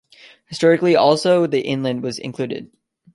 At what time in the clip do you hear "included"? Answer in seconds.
2.17-2.71